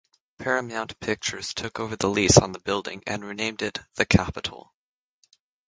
Paramount 0.39 0.99
Pictures 0.99 1.53
took 1.53 1.79
over 1.79 1.95
the 1.95 2.09
lease 2.09 2.39
on 2.39 2.53
the 2.53 2.59
building 2.59 3.03
and 3.05 3.23
renamed 3.23 3.61
it 3.61 3.77
the 3.97 4.05
Capitol. 4.07 4.73